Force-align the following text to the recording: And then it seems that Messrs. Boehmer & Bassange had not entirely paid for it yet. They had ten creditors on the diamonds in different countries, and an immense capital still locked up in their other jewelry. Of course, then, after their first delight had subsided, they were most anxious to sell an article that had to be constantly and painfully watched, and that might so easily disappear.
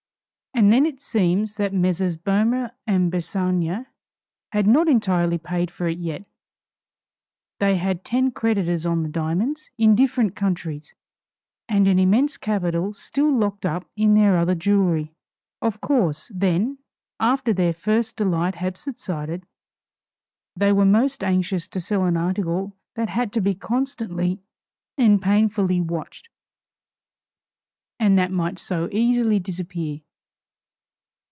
And 0.53 0.71
then 0.71 0.85
it 0.85 0.99
seems 1.01 1.55
that 1.55 1.73
Messrs. 1.73 2.15
Boehmer 2.17 2.71
& 2.83 2.85
Bassange 2.87 3.85
had 4.51 4.67
not 4.67 4.87
entirely 4.89 5.39
paid 5.39 5.71
for 5.71 5.87
it 5.87 5.97
yet. 5.97 6.23
They 7.59 7.77
had 7.77 8.03
ten 8.03 8.29
creditors 8.31 8.85
on 8.85 9.01
the 9.01 9.09
diamonds 9.09 9.71
in 9.79 9.95
different 9.95 10.35
countries, 10.35 10.93
and 11.67 11.87
an 11.87 11.97
immense 11.97 12.37
capital 12.37 12.93
still 12.93 13.31
locked 13.35 13.65
up 13.65 13.89
in 13.95 14.13
their 14.13 14.37
other 14.37 14.53
jewelry. 14.53 15.13
Of 15.63 15.81
course, 15.81 16.29
then, 16.35 16.77
after 17.19 17.53
their 17.53 17.73
first 17.73 18.15
delight 18.17 18.55
had 18.55 18.77
subsided, 18.77 19.47
they 20.55 20.71
were 20.73 20.85
most 20.85 21.23
anxious 21.23 21.67
to 21.69 21.79
sell 21.81 22.03
an 22.03 22.17
article 22.17 22.75
that 22.95 23.09
had 23.09 23.31
to 23.33 23.41
be 23.41 23.55
constantly 23.55 24.43
and 24.95 25.19
painfully 25.21 25.81
watched, 25.81 26.29
and 27.99 28.15
that 28.19 28.31
might 28.31 28.59
so 28.59 28.89
easily 28.91 29.39
disappear. 29.39 30.01